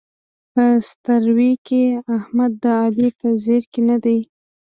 [0.53, 1.81] په ستروۍ کې
[2.15, 4.19] احمد د علي په زېري کې نه دی.